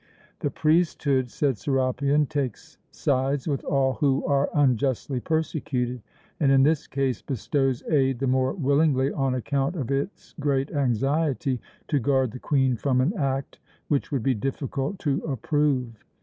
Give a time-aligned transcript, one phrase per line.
[0.39, 6.01] "The priesthood," said Serapion, "takes sides with all who are unjustly persecuted,
[6.39, 11.61] and in this case bestows aid the more willingly on account of its great anxiety
[11.87, 13.59] to guard the Queen from an act
[13.89, 16.03] which would be difficult to approve."